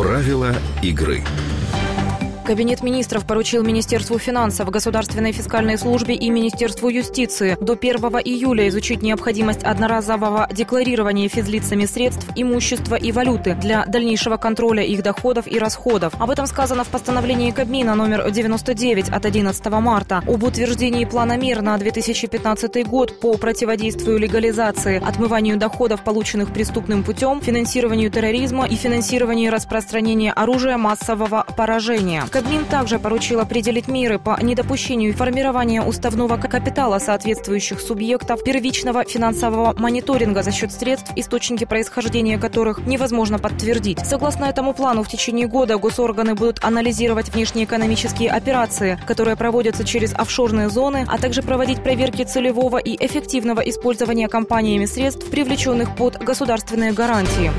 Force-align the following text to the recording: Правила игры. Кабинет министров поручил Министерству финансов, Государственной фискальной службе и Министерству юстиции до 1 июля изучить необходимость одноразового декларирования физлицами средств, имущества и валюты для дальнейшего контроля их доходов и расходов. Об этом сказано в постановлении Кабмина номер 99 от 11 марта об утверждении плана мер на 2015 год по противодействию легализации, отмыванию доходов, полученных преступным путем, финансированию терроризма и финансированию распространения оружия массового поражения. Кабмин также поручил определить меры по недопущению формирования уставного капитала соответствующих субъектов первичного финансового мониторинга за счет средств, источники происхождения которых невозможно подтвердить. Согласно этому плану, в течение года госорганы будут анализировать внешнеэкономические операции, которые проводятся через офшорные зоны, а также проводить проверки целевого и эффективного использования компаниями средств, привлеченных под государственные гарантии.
Правила 0.00 0.54
игры. 0.82 1.22
Кабинет 2.50 2.82
министров 2.82 3.24
поручил 3.26 3.62
Министерству 3.62 4.18
финансов, 4.18 4.68
Государственной 4.70 5.30
фискальной 5.30 5.78
службе 5.78 6.16
и 6.16 6.30
Министерству 6.30 6.88
юстиции 6.88 7.56
до 7.60 7.74
1 7.74 7.96
июля 8.24 8.66
изучить 8.66 9.02
необходимость 9.02 9.62
одноразового 9.62 10.48
декларирования 10.50 11.28
физлицами 11.28 11.84
средств, 11.84 12.26
имущества 12.34 12.96
и 12.96 13.12
валюты 13.12 13.54
для 13.54 13.86
дальнейшего 13.86 14.36
контроля 14.36 14.82
их 14.82 15.04
доходов 15.04 15.46
и 15.46 15.60
расходов. 15.60 16.12
Об 16.18 16.28
этом 16.28 16.48
сказано 16.48 16.82
в 16.82 16.88
постановлении 16.88 17.52
Кабмина 17.52 17.94
номер 17.94 18.28
99 18.28 19.10
от 19.10 19.24
11 19.24 19.66
марта 19.66 20.20
об 20.26 20.42
утверждении 20.42 21.04
плана 21.04 21.36
мер 21.36 21.62
на 21.62 21.78
2015 21.78 22.84
год 22.84 23.20
по 23.20 23.36
противодействию 23.36 24.18
легализации, 24.18 25.00
отмыванию 25.00 25.56
доходов, 25.56 26.02
полученных 26.02 26.52
преступным 26.52 27.04
путем, 27.04 27.40
финансированию 27.40 28.10
терроризма 28.10 28.66
и 28.66 28.74
финансированию 28.74 29.52
распространения 29.52 30.32
оружия 30.32 30.78
массового 30.78 31.46
поражения. 31.56 32.24
Кабмин 32.40 32.64
также 32.64 32.98
поручил 32.98 33.40
определить 33.40 33.86
меры 33.86 34.18
по 34.18 34.38
недопущению 34.40 35.12
формирования 35.12 35.82
уставного 35.82 36.38
капитала 36.38 36.98
соответствующих 36.98 37.82
субъектов 37.82 38.42
первичного 38.42 39.04
финансового 39.04 39.74
мониторинга 39.76 40.42
за 40.42 40.50
счет 40.50 40.72
средств, 40.72 41.12
источники 41.16 41.64
происхождения 41.64 42.38
которых 42.38 42.78
невозможно 42.86 43.38
подтвердить. 43.38 43.98
Согласно 44.06 44.46
этому 44.46 44.72
плану, 44.72 45.02
в 45.02 45.08
течение 45.08 45.48
года 45.48 45.76
госорганы 45.76 46.34
будут 46.34 46.64
анализировать 46.64 47.28
внешнеэкономические 47.28 48.30
операции, 48.30 48.98
которые 49.06 49.36
проводятся 49.36 49.84
через 49.84 50.14
офшорные 50.14 50.70
зоны, 50.70 51.04
а 51.06 51.18
также 51.18 51.42
проводить 51.42 51.82
проверки 51.82 52.22
целевого 52.24 52.78
и 52.78 52.96
эффективного 53.04 53.60
использования 53.60 54.28
компаниями 54.28 54.86
средств, 54.86 55.28
привлеченных 55.28 55.94
под 55.94 56.16
государственные 56.16 56.92
гарантии. 56.92 57.50